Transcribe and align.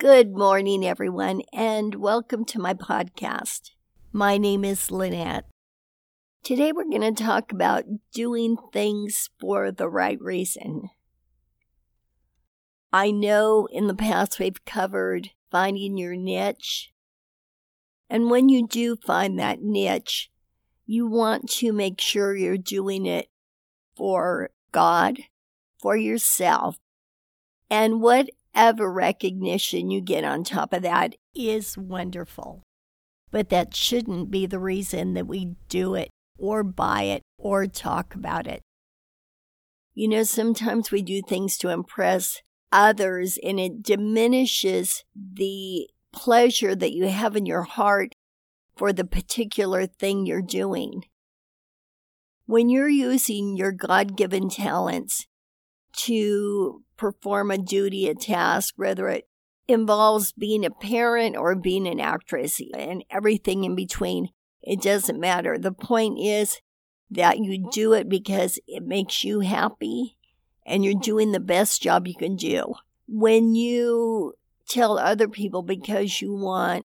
Good 0.00 0.34
morning, 0.34 0.82
everyone, 0.82 1.42
and 1.52 1.96
welcome 1.96 2.46
to 2.46 2.58
my 2.58 2.72
podcast. 2.72 3.72
My 4.14 4.38
name 4.38 4.64
is 4.64 4.90
Lynette. 4.90 5.44
Today, 6.42 6.72
we're 6.72 6.88
going 6.88 7.14
to 7.14 7.22
talk 7.22 7.52
about 7.52 7.84
doing 8.14 8.56
things 8.72 9.28
for 9.38 9.70
the 9.70 9.90
right 9.90 10.18
reason. 10.18 10.88
I 12.90 13.10
know 13.10 13.68
in 13.70 13.88
the 13.88 13.94
past 13.94 14.38
we've 14.38 14.64
covered 14.64 15.32
finding 15.50 15.98
your 15.98 16.16
niche. 16.16 16.92
And 18.08 18.30
when 18.30 18.48
you 18.48 18.66
do 18.66 18.96
find 18.96 19.38
that 19.38 19.60
niche, 19.60 20.30
you 20.86 21.06
want 21.08 21.50
to 21.58 21.74
make 21.74 22.00
sure 22.00 22.34
you're 22.34 22.56
doing 22.56 23.04
it 23.04 23.28
for 23.98 24.48
God, 24.72 25.18
for 25.78 25.94
yourself, 25.94 26.78
and 27.68 28.00
what 28.00 28.30
whatever 28.54 28.90
recognition 28.92 29.90
you 29.90 30.00
get 30.00 30.24
on 30.24 30.44
top 30.44 30.72
of 30.72 30.82
that 30.82 31.14
is 31.34 31.76
wonderful. 31.78 32.62
But 33.30 33.48
that 33.50 33.74
shouldn't 33.74 34.30
be 34.30 34.46
the 34.46 34.58
reason 34.58 35.14
that 35.14 35.26
we 35.26 35.54
do 35.68 35.94
it 35.94 36.10
or 36.38 36.64
buy 36.64 37.02
it 37.02 37.22
or 37.38 37.66
talk 37.66 38.14
about 38.14 38.46
it. 38.46 38.62
You 39.94 40.08
know, 40.08 40.22
sometimes 40.22 40.90
we 40.90 41.02
do 41.02 41.22
things 41.22 41.58
to 41.58 41.68
impress 41.68 42.42
others 42.72 43.38
and 43.42 43.60
it 43.60 43.82
diminishes 43.82 45.04
the 45.14 45.88
pleasure 46.12 46.74
that 46.74 46.92
you 46.92 47.08
have 47.08 47.36
in 47.36 47.46
your 47.46 47.62
heart 47.62 48.12
for 48.76 48.92
the 48.92 49.04
particular 49.04 49.86
thing 49.86 50.26
you're 50.26 50.42
doing. 50.42 51.04
When 52.46 52.68
you're 52.68 52.88
using 52.88 53.56
your 53.56 53.72
God 53.72 54.16
given 54.16 54.48
talents 54.48 55.26
to 55.92 56.82
perform 56.96 57.50
a 57.50 57.58
duty, 57.58 58.08
a 58.08 58.14
task, 58.14 58.74
whether 58.76 59.08
it 59.08 59.28
involves 59.68 60.32
being 60.32 60.64
a 60.64 60.70
parent 60.70 61.36
or 61.36 61.54
being 61.54 61.86
an 61.86 62.00
actress 62.00 62.60
and 62.76 63.04
everything 63.10 63.64
in 63.64 63.74
between. 63.74 64.28
It 64.62 64.82
doesn't 64.82 65.20
matter. 65.20 65.58
The 65.58 65.72
point 65.72 66.18
is 66.18 66.60
that 67.10 67.38
you 67.38 67.70
do 67.70 67.92
it 67.92 68.08
because 68.08 68.58
it 68.66 68.82
makes 68.82 69.24
you 69.24 69.40
happy 69.40 70.16
and 70.66 70.84
you're 70.84 70.94
doing 70.94 71.32
the 71.32 71.40
best 71.40 71.82
job 71.82 72.06
you 72.06 72.14
can 72.14 72.36
do. 72.36 72.74
When 73.08 73.54
you 73.54 74.34
tell 74.68 74.98
other 74.98 75.28
people 75.28 75.62
because 75.62 76.20
you 76.20 76.34
want 76.34 76.84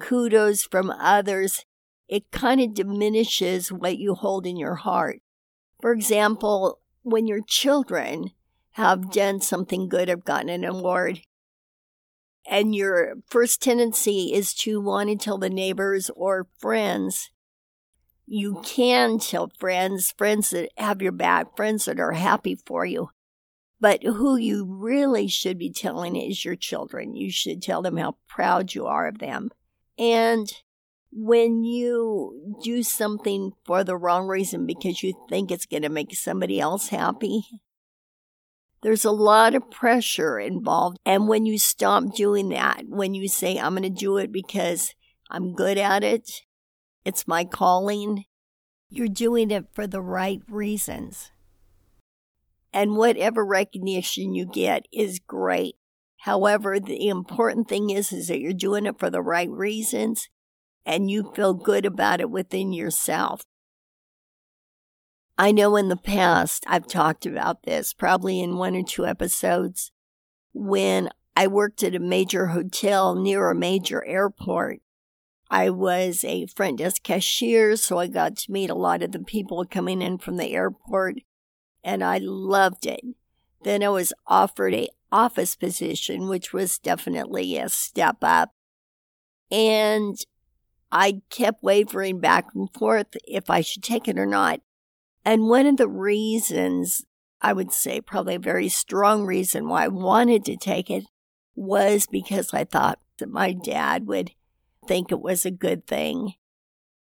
kudos 0.00 0.62
from 0.62 0.90
others, 0.90 1.64
it 2.08 2.30
kind 2.30 2.60
of 2.60 2.74
diminishes 2.74 3.70
what 3.70 3.98
you 3.98 4.14
hold 4.14 4.46
in 4.46 4.56
your 4.56 4.76
heart. 4.76 5.20
For 5.80 5.92
example, 5.92 6.80
when 7.02 7.26
your 7.26 7.40
children 7.46 8.30
have 8.78 9.10
done 9.10 9.40
something 9.40 9.88
good, 9.88 10.08
have 10.08 10.24
gotten 10.24 10.48
an 10.48 10.64
award, 10.64 11.20
and 12.48 12.74
your 12.74 13.16
first 13.28 13.60
tendency 13.60 14.32
is 14.32 14.54
to 14.54 14.80
want 14.80 15.10
to 15.10 15.16
tell 15.16 15.36
the 15.36 15.50
neighbors 15.50 16.10
or 16.16 16.46
friends, 16.58 17.30
you 18.24 18.62
can 18.64 19.18
tell 19.18 19.50
friends, 19.58 20.14
friends 20.16 20.50
that 20.50 20.70
have 20.76 21.02
your 21.02 21.12
back, 21.12 21.56
friends 21.56 21.86
that 21.86 21.98
are 21.98 22.12
happy 22.12 22.56
for 22.66 22.86
you. 22.86 23.10
But 23.80 24.04
who 24.04 24.36
you 24.36 24.64
really 24.64 25.26
should 25.26 25.58
be 25.58 25.72
telling 25.72 26.14
is 26.14 26.44
your 26.44 26.56
children. 26.56 27.16
You 27.16 27.32
should 27.32 27.60
tell 27.60 27.82
them 27.82 27.96
how 27.96 28.16
proud 28.28 28.74
you 28.74 28.86
are 28.86 29.08
of 29.08 29.18
them. 29.18 29.50
And 29.98 30.48
when 31.10 31.64
you 31.64 32.56
do 32.62 32.84
something 32.84 33.52
for 33.64 33.82
the 33.82 33.96
wrong 33.96 34.28
reason 34.28 34.66
because 34.66 35.02
you 35.02 35.14
think 35.28 35.50
it's 35.50 35.66
going 35.66 35.82
to 35.82 35.88
make 35.88 36.14
somebody 36.14 36.60
else 36.60 36.88
happy, 36.88 37.42
there's 38.82 39.04
a 39.04 39.10
lot 39.10 39.54
of 39.54 39.70
pressure 39.70 40.38
involved. 40.38 40.98
And 41.04 41.28
when 41.28 41.46
you 41.46 41.58
stop 41.58 42.14
doing 42.14 42.48
that, 42.50 42.82
when 42.88 43.14
you 43.14 43.28
say, 43.28 43.58
I'm 43.58 43.74
going 43.74 43.82
to 43.82 43.90
do 43.90 44.16
it 44.18 44.30
because 44.30 44.94
I'm 45.30 45.54
good 45.54 45.78
at 45.78 46.04
it, 46.04 46.42
it's 47.04 47.28
my 47.28 47.44
calling, 47.44 48.24
you're 48.88 49.08
doing 49.08 49.50
it 49.50 49.66
for 49.72 49.86
the 49.86 50.00
right 50.00 50.40
reasons. 50.48 51.30
And 52.72 52.96
whatever 52.96 53.44
recognition 53.44 54.34
you 54.34 54.46
get 54.46 54.86
is 54.92 55.18
great. 55.18 55.76
However, 56.22 56.78
the 56.78 57.08
important 57.08 57.68
thing 57.68 57.90
is, 57.90 58.12
is 58.12 58.28
that 58.28 58.40
you're 58.40 58.52
doing 58.52 58.86
it 58.86 58.98
for 58.98 59.10
the 59.10 59.22
right 59.22 59.50
reasons 59.50 60.28
and 60.84 61.10
you 61.10 61.32
feel 61.34 61.54
good 61.54 61.84
about 61.84 62.20
it 62.20 62.30
within 62.30 62.72
yourself. 62.72 63.42
I 65.40 65.52
know 65.52 65.76
in 65.76 65.88
the 65.88 65.96
past 65.96 66.64
I've 66.66 66.88
talked 66.88 67.24
about 67.24 67.62
this, 67.62 67.92
probably 67.92 68.40
in 68.40 68.58
one 68.58 68.74
or 68.74 68.82
two 68.82 69.06
episodes, 69.06 69.92
when 70.52 71.10
I 71.36 71.46
worked 71.46 71.84
at 71.84 71.94
a 71.94 72.00
major 72.00 72.48
hotel 72.48 73.14
near 73.14 73.48
a 73.48 73.54
major 73.54 74.04
airport. 74.04 74.80
I 75.48 75.70
was 75.70 76.24
a 76.24 76.46
front 76.46 76.78
desk 76.78 77.04
cashier, 77.04 77.76
so 77.76 77.98
I 77.98 78.08
got 78.08 78.36
to 78.38 78.52
meet 78.52 78.68
a 78.68 78.74
lot 78.74 79.04
of 79.04 79.12
the 79.12 79.20
people 79.20 79.64
coming 79.64 80.02
in 80.02 80.18
from 80.18 80.36
the 80.36 80.52
airport, 80.52 81.20
and 81.84 82.02
I 82.02 82.18
loved 82.18 82.84
it. 82.84 83.02
Then 83.62 83.84
I 83.84 83.90
was 83.90 84.12
offered 84.26 84.74
a 84.74 84.88
office 85.12 85.54
position, 85.54 86.28
which 86.28 86.52
was 86.52 86.78
definitely 86.78 87.56
a 87.56 87.68
step 87.68 88.16
up. 88.22 88.50
And 89.50 90.18
I 90.90 91.22
kept 91.30 91.62
wavering 91.62 92.18
back 92.18 92.48
and 92.54 92.68
forth 92.74 93.16
if 93.26 93.48
I 93.48 93.60
should 93.60 93.84
take 93.84 94.08
it 94.08 94.18
or 94.18 94.26
not. 94.26 94.60
And 95.28 95.46
one 95.46 95.66
of 95.66 95.76
the 95.76 95.88
reasons, 95.88 97.04
I 97.42 97.52
would 97.52 97.70
say 97.70 98.00
probably 98.00 98.36
a 98.36 98.38
very 98.38 98.70
strong 98.70 99.26
reason 99.26 99.68
why 99.68 99.84
I 99.84 99.88
wanted 99.88 100.42
to 100.46 100.56
take 100.56 100.88
it 100.88 101.04
was 101.54 102.06
because 102.10 102.54
I 102.54 102.64
thought 102.64 102.98
that 103.18 103.28
my 103.28 103.52
dad 103.52 104.06
would 104.06 104.30
think 104.86 105.12
it 105.12 105.20
was 105.20 105.44
a 105.44 105.50
good 105.50 105.86
thing. 105.86 106.32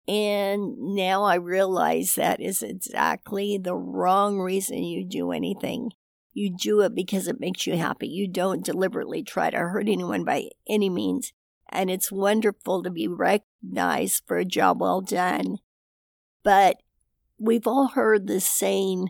And 0.05 0.95
now 0.95 1.23
I 1.23 1.35
realize 1.35 2.15
that 2.15 2.41
is 2.41 2.61
exactly 2.61 3.57
the 3.57 3.77
wrong 3.77 4.37
reason 4.37 4.83
you 4.83 5.05
do 5.05 5.31
anything. 5.31 5.91
You 6.33 6.53
do 6.53 6.81
it 6.81 6.93
because 6.93 7.29
it 7.29 7.39
makes 7.39 7.65
you 7.65 7.77
happy. 7.77 8.09
You 8.09 8.27
don't 8.27 8.65
deliberately 8.65 9.23
try 9.23 9.49
to 9.49 9.57
hurt 9.59 9.87
anyone 9.87 10.25
by 10.25 10.49
any 10.67 10.89
means. 10.89 11.31
And 11.69 11.89
it's 11.89 12.11
wonderful 12.11 12.83
to 12.83 12.89
be 12.89 13.07
recognized 13.07 14.23
for 14.27 14.35
a 14.35 14.43
job 14.43 14.81
well 14.81 14.99
done. 14.99 15.59
But 16.43 16.81
we've 17.39 17.67
all 17.67 17.87
heard 17.87 18.27
this 18.27 18.45
saying 18.45 19.09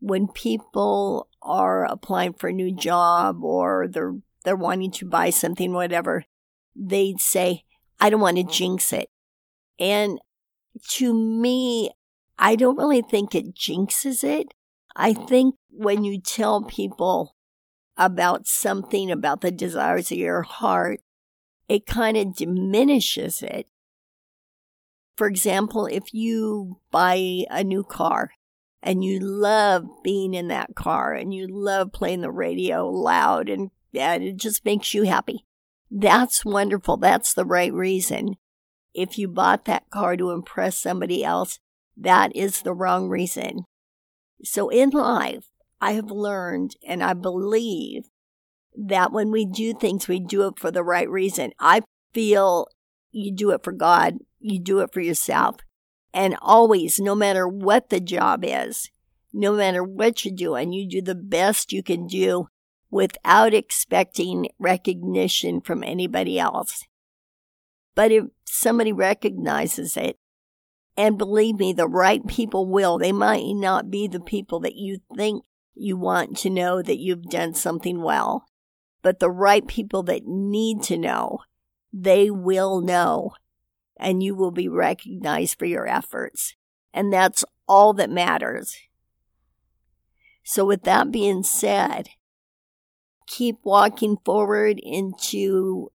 when 0.00 0.28
people 0.28 1.28
are 1.42 1.84
applying 1.84 2.32
for 2.32 2.48
a 2.48 2.52
new 2.52 2.74
job 2.74 3.42
or 3.42 3.86
they're 3.88 4.14
they're 4.44 4.56
wanting 4.56 4.90
to 4.90 5.06
buy 5.06 5.30
something 5.30 5.72
whatever 5.72 6.24
they'd 6.74 7.20
say 7.20 7.64
i 8.00 8.10
don't 8.10 8.20
want 8.20 8.36
to 8.36 8.42
mm-hmm. 8.42 8.52
jinx 8.52 8.92
it. 8.92 9.08
And 9.78 10.18
to 10.90 11.14
me 11.14 11.90
i 12.38 12.56
don't 12.56 12.76
really 12.76 13.02
think 13.02 13.34
it 13.34 13.54
jinxes 13.54 14.24
it. 14.24 14.54
I 14.96 15.12
think 15.12 15.54
when 15.70 16.02
you 16.02 16.20
tell 16.20 16.62
people 16.62 17.36
about 17.96 18.48
something 18.48 19.10
about 19.10 19.40
the 19.40 19.52
desires 19.52 20.10
of 20.10 20.18
your 20.18 20.42
heart 20.42 21.00
it 21.68 21.86
kind 21.86 22.16
of 22.16 22.34
diminishes 22.34 23.42
it 23.42 23.66
for 25.18 25.26
example, 25.26 25.86
if 25.86 26.14
you 26.14 26.78
buy 26.92 27.44
a 27.50 27.64
new 27.64 27.82
car 27.82 28.30
and 28.80 29.02
you 29.02 29.18
love 29.18 29.84
being 30.04 30.32
in 30.32 30.46
that 30.46 30.76
car 30.76 31.12
and 31.12 31.34
you 31.34 31.48
love 31.50 31.92
playing 31.92 32.20
the 32.20 32.30
radio 32.30 32.88
loud 32.88 33.48
and, 33.48 33.72
and 33.92 34.22
it 34.22 34.36
just 34.36 34.64
makes 34.64 34.94
you 34.94 35.02
happy, 35.02 35.44
that's 35.90 36.44
wonderful. 36.44 36.96
That's 36.98 37.34
the 37.34 37.44
right 37.44 37.72
reason. 37.72 38.36
If 38.94 39.18
you 39.18 39.26
bought 39.26 39.64
that 39.64 39.90
car 39.90 40.16
to 40.16 40.30
impress 40.30 40.78
somebody 40.78 41.24
else, 41.24 41.58
that 41.96 42.34
is 42.36 42.62
the 42.62 42.72
wrong 42.72 43.08
reason. 43.08 43.64
So 44.44 44.68
in 44.68 44.90
life, 44.90 45.46
I 45.80 45.92
have 45.92 46.12
learned 46.12 46.76
and 46.86 47.02
I 47.02 47.14
believe 47.14 48.04
that 48.76 49.10
when 49.10 49.32
we 49.32 49.44
do 49.44 49.74
things, 49.74 50.06
we 50.06 50.20
do 50.20 50.46
it 50.46 50.60
for 50.60 50.70
the 50.70 50.84
right 50.84 51.10
reason. 51.10 51.50
I 51.58 51.80
feel 52.14 52.68
you 53.10 53.34
do 53.34 53.50
it 53.50 53.64
for 53.64 53.72
God 53.72 54.18
you 54.40 54.58
do 54.58 54.80
it 54.80 54.92
for 54.92 55.00
yourself. 55.00 55.56
And 56.14 56.36
always, 56.40 56.98
no 56.98 57.14
matter 57.14 57.46
what 57.46 57.90
the 57.90 58.00
job 58.00 58.44
is, 58.44 58.90
no 59.32 59.52
matter 59.52 59.82
what 59.84 60.24
you're 60.24 60.34
doing, 60.34 60.72
you 60.72 60.88
do 60.88 61.02
the 61.02 61.14
best 61.14 61.72
you 61.72 61.82
can 61.82 62.06
do 62.06 62.48
without 62.90 63.52
expecting 63.52 64.48
recognition 64.58 65.60
from 65.60 65.84
anybody 65.84 66.38
else. 66.38 66.84
But 67.94 68.10
if 68.10 68.24
somebody 68.44 68.92
recognizes 68.92 69.96
it, 69.96 70.18
and 70.96 71.16
believe 71.16 71.58
me, 71.58 71.72
the 71.72 71.86
right 71.86 72.26
people 72.26 72.66
will, 72.66 72.98
they 72.98 73.12
might 73.12 73.44
not 73.54 73.90
be 73.90 74.08
the 74.08 74.20
people 74.20 74.58
that 74.60 74.74
you 74.74 74.98
think 75.16 75.44
you 75.74 75.96
want 75.96 76.36
to 76.38 76.50
know 76.50 76.82
that 76.82 76.98
you've 76.98 77.30
done 77.30 77.54
something 77.54 78.02
well, 78.02 78.46
but 79.00 79.20
the 79.20 79.30
right 79.30 79.66
people 79.66 80.02
that 80.04 80.26
need 80.26 80.82
to 80.84 80.98
know, 80.98 81.38
they 81.92 82.30
will 82.30 82.80
know 82.80 83.32
and 83.98 84.22
you 84.22 84.34
will 84.34 84.50
be 84.50 84.68
recognized 84.68 85.58
for 85.58 85.66
your 85.66 85.86
efforts. 85.86 86.54
And 86.92 87.12
that's 87.12 87.44
all 87.66 87.92
that 87.94 88.10
matters. 88.10 88.76
So, 90.44 90.64
with 90.64 90.82
that 90.84 91.10
being 91.10 91.42
said, 91.42 92.08
keep 93.26 93.58
walking 93.62 94.16
forward 94.24 94.80
into 94.82 95.90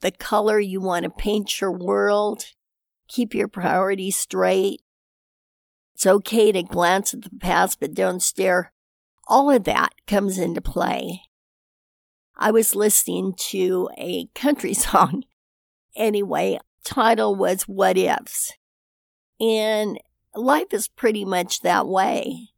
the 0.00 0.10
color 0.10 0.58
you 0.58 0.80
want 0.80 1.04
to 1.04 1.10
paint 1.10 1.60
your 1.60 1.72
world. 1.72 2.44
Keep 3.08 3.34
your 3.34 3.48
priorities 3.48 4.16
straight. 4.16 4.82
It's 5.94 6.06
okay 6.06 6.52
to 6.52 6.62
glance 6.62 7.14
at 7.14 7.22
the 7.22 7.30
past, 7.40 7.80
but 7.80 7.94
don't 7.94 8.20
stare. 8.20 8.72
All 9.26 9.50
of 9.50 9.64
that 9.64 9.90
comes 10.06 10.38
into 10.38 10.60
play. 10.60 11.22
I 12.36 12.50
was 12.52 12.76
listening 12.76 13.34
to 13.50 13.88
a 13.98 14.26
country 14.34 14.74
song. 14.74 15.24
Anyway, 15.96 16.58
title 16.84 17.34
was 17.34 17.62
What 17.62 17.96
Ifs. 17.96 18.52
And 19.40 19.98
life 20.34 20.72
is 20.72 20.88
pretty 20.88 21.24
much 21.24 21.60
that 21.60 21.86
way. 21.86 22.48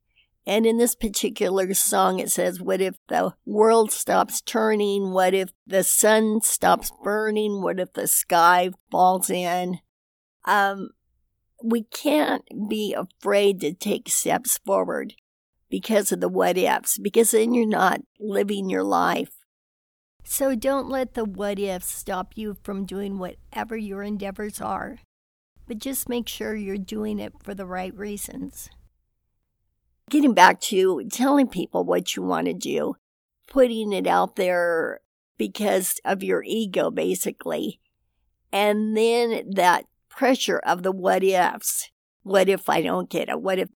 And 0.46 0.66
in 0.66 0.78
this 0.78 0.94
particular 0.94 1.72
song, 1.74 2.18
it 2.18 2.30
says, 2.30 2.60
What 2.60 2.80
if 2.80 2.96
the 3.08 3.34
world 3.44 3.92
stops 3.92 4.40
turning? 4.40 5.12
What 5.12 5.34
if 5.34 5.50
the 5.66 5.84
sun 5.84 6.40
stops 6.40 6.90
burning? 7.04 7.62
What 7.62 7.78
if 7.78 7.92
the 7.92 8.06
sky 8.06 8.70
falls 8.90 9.30
in? 9.30 9.78
Um, 10.46 10.90
we 11.62 11.84
can't 11.84 12.42
be 12.68 12.94
afraid 12.94 13.60
to 13.60 13.74
take 13.74 14.08
steps 14.08 14.58
forward 14.64 15.14
because 15.68 16.10
of 16.10 16.20
the 16.20 16.28
what 16.28 16.56
ifs, 16.56 16.98
because 16.98 17.30
then 17.30 17.54
you're 17.54 17.66
not 17.66 18.00
living 18.18 18.70
your 18.70 18.82
life. 18.82 19.32
So 20.24 20.54
don't 20.54 20.88
let 20.88 21.14
the 21.14 21.24
what 21.24 21.58
ifs 21.58 21.88
stop 21.88 22.32
you 22.36 22.56
from 22.62 22.84
doing 22.84 23.18
whatever 23.18 23.76
your 23.76 24.02
endeavors 24.02 24.60
are, 24.60 24.98
but 25.66 25.78
just 25.78 26.08
make 26.08 26.28
sure 26.28 26.54
you're 26.54 26.76
doing 26.76 27.18
it 27.18 27.34
for 27.42 27.54
the 27.54 27.66
right 27.66 27.94
reasons. 27.96 28.68
Getting 30.08 30.34
back 30.34 30.60
to 30.62 31.04
telling 31.10 31.48
people 31.48 31.84
what 31.84 32.16
you 32.16 32.22
want 32.22 32.46
to 32.46 32.54
do, 32.54 32.94
putting 33.48 33.92
it 33.92 34.06
out 34.06 34.36
there 34.36 35.00
because 35.38 36.00
of 36.04 36.22
your 36.22 36.42
ego, 36.42 36.90
basically. 36.90 37.80
And 38.52 38.96
then 38.96 39.50
that 39.52 39.86
pressure 40.08 40.58
of 40.58 40.82
the 40.82 40.92
what 40.92 41.22
ifs. 41.24 41.90
What 42.22 42.48
if 42.48 42.68
I 42.68 42.82
don't 42.82 43.08
get 43.08 43.28
it? 43.28 43.40
What 43.40 43.58
if? 43.58 43.70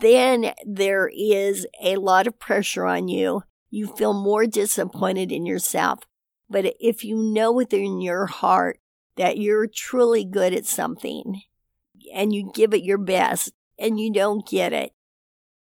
Then 0.00 0.52
there 0.64 1.10
is 1.14 1.66
a 1.82 1.96
lot 1.96 2.26
of 2.26 2.38
pressure 2.38 2.86
on 2.86 3.08
you. 3.08 3.42
You 3.70 3.86
feel 3.86 4.12
more 4.12 4.46
disappointed 4.46 5.32
in 5.32 5.46
yourself. 5.46 6.00
But 6.48 6.74
if 6.80 7.04
you 7.04 7.16
know 7.16 7.52
within 7.52 8.00
your 8.00 8.26
heart 8.26 8.78
that 9.16 9.38
you're 9.38 9.66
truly 9.66 10.24
good 10.24 10.54
at 10.54 10.66
something 10.66 11.42
and 12.14 12.32
you 12.32 12.50
give 12.54 12.72
it 12.72 12.84
your 12.84 12.98
best 12.98 13.52
and 13.78 13.98
you 13.98 14.12
don't 14.12 14.46
get 14.46 14.72
it, 14.72 14.92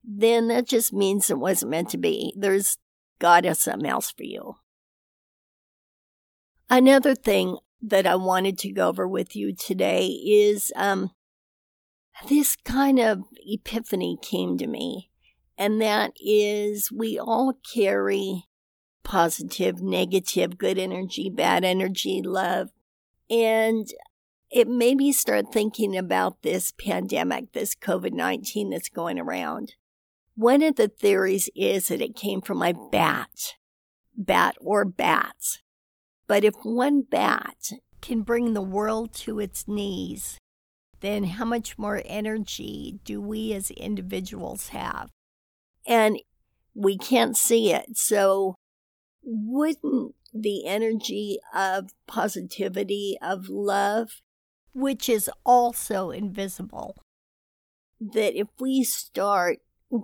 then 0.05 0.49
that 0.49 0.67
just 0.67 0.93
means 0.93 1.31
it 1.31 1.39
wasn't 1.39 1.71
meant 1.71 1.91
to 1.91 1.99
be. 1.99 2.35
There's 2.37 2.79
God 3.19 3.45
has 3.45 3.61
something 3.61 3.89
else 3.89 4.11
for 4.11 4.25
you. 4.25 4.57
Another 6.69 7.15
thing 7.15 7.59
that 7.81 8.07
I 8.07 8.17
wanted 8.17 8.59
to 8.59 8.73
go 8.73 8.89
over 8.89 9.07
with 9.07 9.37
you 9.37 9.55
today 9.55 10.07
is 10.07 10.73
um, 10.75 11.11
this 12.29 12.57
kind 12.57 12.99
of 12.99 13.23
epiphany 13.47 14.19
came 14.21 14.59
to 14.59 14.67
me, 14.67 15.11
and 15.63 15.81
that 15.81 16.13
is 16.19 16.91
we 16.91 17.21
all 17.21 17.55
carry 17.73 18.49
positive, 19.05 19.81
negative, 19.81 20.59
good 20.59 20.77
energy, 20.77 21.31
bad 21.31 21.63
energy, 21.65 22.21
love. 22.21 22.71
And 23.31 23.87
it 24.51 24.67
made 24.67 24.97
me 24.97 25.13
start 25.13 25.53
thinking 25.53 25.97
about 25.97 26.43
this 26.43 26.73
pandemic, 26.73 27.53
this 27.53 27.77
COVID 27.77 28.13
19 28.13 28.71
that's 28.71 28.89
going 28.89 29.21
around. 29.21 29.77
One 30.35 30.65
of 30.65 30.75
the 30.75 30.89
theories 30.89 31.49
is 31.55 31.87
that 31.89 32.01
it 32.01 32.17
came 32.17 32.41
from 32.41 32.61
a 32.61 32.75
bat, 32.91 33.55
bat 34.17 34.57
or 34.61 34.85
bats. 34.85 35.61
But 36.27 36.43
if 36.43 36.57
one 36.65 37.03
bat 37.03 37.71
can 38.01 38.23
bring 38.23 38.55
the 38.55 38.63
world 38.63 39.15
to 39.15 39.39
its 39.39 39.69
knees, 39.69 40.39
then 41.03 41.23
how 41.23 41.45
much 41.45 41.79
more 41.79 42.03
energy 42.05 42.99
do 43.05 43.21
we 43.21 43.53
as 43.53 43.71
individuals 43.71 44.71
have? 44.71 45.13
And 45.87 46.21
we 46.75 46.97
can't 46.97 47.37
see 47.37 47.73
it. 47.73 47.97
So, 47.97 48.57
wouldn't 49.23 50.15
the 50.33 50.67
energy 50.67 51.39
of 51.55 51.91
positivity, 52.07 53.19
of 53.21 53.49
love, 53.49 54.21
which 54.73 55.09
is 55.09 55.31
also 55.45 56.11
invisible, 56.11 56.97
that 58.01 58.39
if 58.39 58.49
we 58.59 58.83
start 58.83 59.59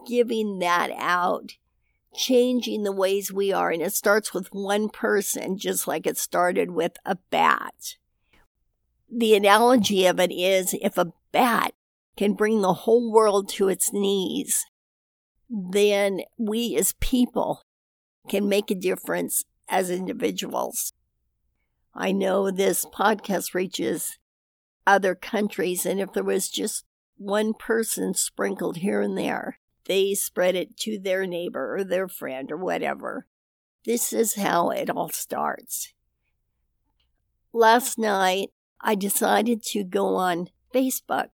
giving 0.07 0.59
that 0.59 0.91
out 0.97 1.57
changing 2.15 2.83
the 2.83 2.93
ways 2.93 3.33
we 3.33 3.53
are. 3.53 3.71
And 3.71 3.83
it 3.83 3.95
starts 3.95 4.35
with 4.35 4.53
one 4.53 4.89
person, 4.89 5.59
just 5.59 5.87
like 5.87 6.07
it 6.07 6.19
started 6.19 6.71
with 6.71 6.97
a 7.05 7.17
bat. 7.31 7.97
The 9.11 9.35
analogy 9.35 10.07
of 10.07 10.21
it 10.21 10.33
is 10.33 10.75
if 10.83 10.99
a 10.99 11.13
bat 11.33 11.73
can 12.17 12.35
bring 12.35 12.61
the 12.61 12.75
whole 12.75 13.11
world 13.11 13.49
to 13.51 13.69
its 13.69 13.93
knees, 13.93 14.67
then 15.49 16.21
we 16.37 16.77
as 16.77 16.95
people 17.01 17.65
can 18.29 18.49
make 18.49 18.71
a 18.71 18.75
difference 18.75 19.45
as 19.69 19.91
individuals. 19.91 20.93
I 21.95 22.13
know 22.13 22.51
this 22.51 22.85
podcast 22.85 23.55
reaches 23.55 24.19
other 24.87 25.15
countries, 25.15 25.85
and 25.85 26.01
if 26.01 26.13
there 26.13 26.25
was 26.25 26.49
just 26.49 26.85
one 27.17 27.53
person 27.55 28.15
sprinkled 28.15 28.79
here 28.79 29.01
and 29.01 29.19
there 29.19 29.59
they 29.89 30.15
spread 30.15 30.55
it 30.55 30.77
to 30.77 30.99
their 30.99 31.27
neighbor 31.27 31.75
or 31.75 31.83
their 31.83 32.07
friend 32.07 32.53
or 32.53 32.59
whatever. 32.59 33.27
This 33.85 34.13
is 34.13 34.35
how 34.35 34.69
it 34.69 34.91
all 34.91 35.09
starts. 35.09 35.95
Last 37.53 37.99
night, 37.99 38.51
I 38.81 38.95
decided 38.95 39.63
to 39.69 39.83
go 39.83 40.15
on 40.17 40.51
Facebook 40.73 41.31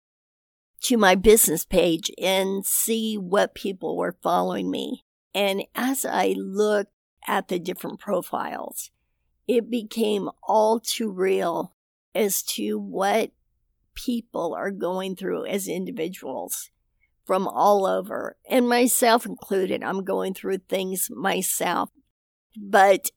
to 0.84 0.98
my 0.98 1.16
business 1.16 1.66
page 1.66 2.12
and 2.22 2.66
see 2.66 3.16
what 3.16 3.56
people 3.56 3.98
were 3.98 4.18
following 4.22 4.70
me. 4.70 5.06
And 5.34 5.64
as 5.76 6.06
I 6.06 6.36
looked 6.38 6.92
at 7.28 7.48
the 7.48 7.58
different 7.60 8.00
profiles, 8.00 8.92
it 9.48 9.70
became 9.70 10.30
all 10.44 10.80
too 10.80 11.10
real 11.10 11.74
as 12.14 12.44
to 12.44 12.78
what 12.78 13.32
people 13.96 14.54
are 14.54 14.72
going 14.72 15.16
through 15.16 15.46
as 15.46 15.68
individuals 15.68 16.70
from 17.26 17.48
all 17.48 17.86
over, 17.86 18.36
and 18.50 18.68
myself 18.68 19.26
included. 19.26 19.82
I'm 19.82 20.04
going 20.04 20.34
through 20.34 20.58
things 20.58 21.08
myself, 21.10 21.90
but 22.58 23.12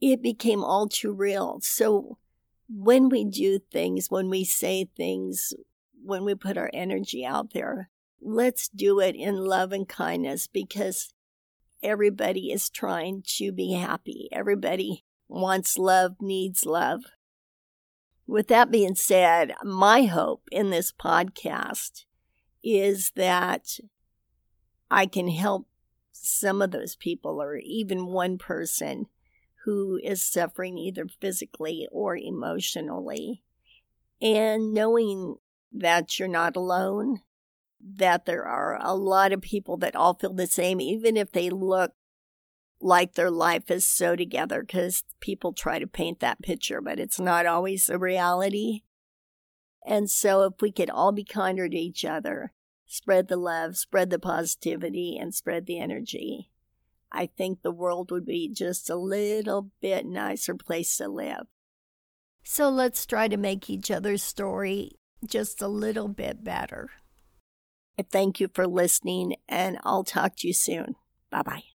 it 0.00 0.22
became 0.22 0.62
all 0.62 0.88
too 0.88 1.12
real. 1.12 1.58
So 1.60 2.18
when 2.68 3.08
we 3.08 3.24
do 3.24 3.58
things, 3.58 4.06
when 4.08 4.30
we 4.30 4.44
say 4.44 4.88
things, 4.96 5.52
when 6.02 6.24
we 6.24 6.34
put 6.34 6.56
our 6.56 6.70
energy 6.72 7.24
out 7.24 7.52
there, 7.52 7.90
let's 8.20 8.68
do 8.68 9.00
it 9.00 9.14
in 9.16 9.36
love 9.36 9.72
and 9.72 9.88
kindness 9.88 10.46
because 10.46 11.12
everybody 11.82 12.52
is 12.52 12.68
trying 12.68 13.22
to 13.38 13.52
be 13.52 13.72
happy. 13.72 14.28
Everybody 14.32 15.04
wants 15.28 15.78
love, 15.78 16.16
needs 16.20 16.66
love. 16.66 17.02
With 18.26 18.48
that 18.48 18.70
being 18.70 18.94
said, 18.94 19.54
my 19.64 20.04
hope 20.04 20.42
in 20.52 20.70
this 20.70 20.92
podcast 20.92 22.04
is 22.62 23.12
that 23.16 23.78
I 24.90 25.06
can 25.06 25.28
help 25.28 25.66
some 26.12 26.60
of 26.60 26.70
those 26.70 26.96
people 26.96 27.40
or 27.40 27.56
even 27.56 28.06
one 28.06 28.38
person 28.38 29.06
who 29.64 29.98
is 30.02 30.24
suffering 30.24 30.78
either 30.78 31.06
physically 31.20 31.88
or 31.90 32.16
emotionally. 32.16 33.42
And 34.20 34.74
knowing 34.74 35.36
that 35.72 36.18
you're 36.18 36.28
not 36.28 36.56
alone, 36.56 37.20
that 37.80 38.26
there 38.26 38.44
are 38.44 38.78
a 38.80 38.94
lot 38.94 39.32
of 39.32 39.40
people 39.40 39.76
that 39.78 39.96
all 39.96 40.14
feel 40.14 40.32
the 40.32 40.46
same, 40.46 40.80
even 40.80 41.16
if 41.16 41.32
they 41.32 41.50
look 41.50 41.92
like 42.80 43.14
their 43.14 43.30
life 43.30 43.70
is 43.70 43.84
so 43.84 44.16
together, 44.16 44.62
because 44.62 45.04
people 45.20 45.52
try 45.52 45.78
to 45.78 45.86
paint 45.86 46.20
that 46.20 46.42
picture, 46.42 46.80
but 46.80 46.98
it's 46.98 47.20
not 47.20 47.46
always 47.46 47.86
the 47.86 47.98
reality. 47.98 48.82
And 49.86 50.10
so, 50.10 50.42
if 50.42 50.54
we 50.60 50.72
could 50.72 50.90
all 50.90 51.12
be 51.12 51.24
kinder 51.24 51.68
to 51.68 51.76
each 51.76 52.04
other, 52.04 52.52
spread 52.86 53.28
the 53.28 53.36
love, 53.36 53.76
spread 53.76 54.10
the 54.10 54.18
positivity, 54.18 55.16
and 55.18 55.34
spread 55.34 55.66
the 55.66 55.78
energy, 55.78 56.50
I 57.12 57.26
think 57.26 57.62
the 57.62 57.72
world 57.72 58.10
would 58.10 58.26
be 58.26 58.48
just 58.48 58.88
a 58.88 58.96
little 58.96 59.70
bit 59.80 60.06
nicer 60.06 60.54
place 60.54 60.96
to 60.98 61.08
live. 61.08 61.46
So 62.42 62.68
let's 62.68 63.04
try 63.04 63.28
to 63.28 63.36
make 63.36 63.68
each 63.68 63.90
other's 63.90 64.22
story 64.22 64.92
just 65.26 65.60
a 65.62 65.68
little 65.68 66.08
bit 66.08 66.42
better. 66.44 66.90
thank 68.10 68.40
you 68.40 68.48
for 68.52 68.66
listening, 68.66 69.36
and 69.48 69.78
I'll 69.84 70.04
talk 70.04 70.36
to 70.36 70.46
you 70.46 70.54
soon. 70.54 70.96
Bye 71.30 71.42
bye. 71.42 71.69